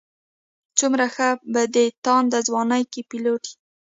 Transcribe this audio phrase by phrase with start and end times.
[0.77, 3.55] څومره ښه په دې تانده ځوانۍ کې پيلوټ یې.